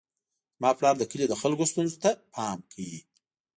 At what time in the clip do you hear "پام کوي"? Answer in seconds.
2.33-2.99